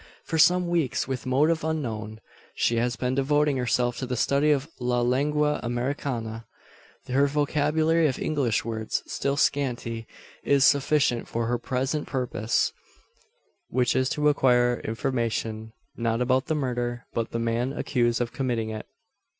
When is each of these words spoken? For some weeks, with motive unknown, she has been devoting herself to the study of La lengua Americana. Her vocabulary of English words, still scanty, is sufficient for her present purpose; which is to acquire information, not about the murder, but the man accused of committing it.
For 0.23 0.39
some 0.39 0.67
weeks, 0.67 1.07
with 1.07 1.27
motive 1.27 1.63
unknown, 1.63 2.21
she 2.55 2.77
has 2.77 2.95
been 2.95 3.13
devoting 3.13 3.57
herself 3.57 3.97
to 3.99 4.07
the 4.07 4.17
study 4.17 4.49
of 4.49 4.67
La 4.79 5.01
lengua 5.01 5.59
Americana. 5.61 6.47
Her 7.07 7.27
vocabulary 7.27 8.07
of 8.07 8.17
English 8.17 8.65
words, 8.65 9.03
still 9.05 9.37
scanty, 9.37 10.07
is 10.43 10.65
sufficient 10.65 11.27
for 11.27 11.45
her 11.45 11.59
present 11.59 12.07
purpose; 12.07 12.73
which 13.69 13.95
is 13.95 14.09
to 14.09 14.27
acquire 14.27 14.79
information, 14.79 15.71
not 15.95 16.19
about 16.19 16.47
the 16.47 16.55
murder, 16.55 17.05
but 17.13 17.29
the 17.29 17.37
man 17.37 17.71
accused 17.71 18.19
of 18.21 18.33
committing 18.33 18.71
it. 18.71 18.87